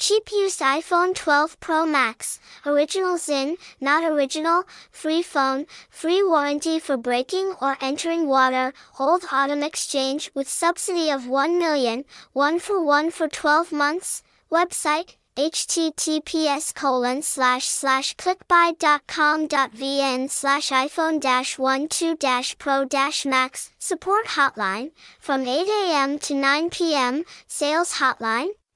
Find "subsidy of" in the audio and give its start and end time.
10.48-11.26